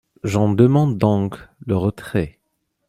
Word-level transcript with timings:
J’en 0.23 0.49
demande 0.51 0.97
donc 0.97 1.35
le 1.63 1.77
retrait. 1.77 2.39